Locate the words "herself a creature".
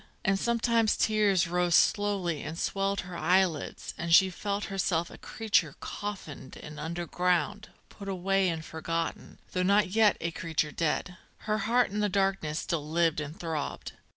4.63-5.75